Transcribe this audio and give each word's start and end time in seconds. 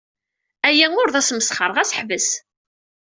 Aya 0.67 0.87
ur 1.01 1.07
d 1.13 1.15
asmesxer, 1.19 1.69
ɣas 1.75 1.91
ḥbes! 1.99 2.27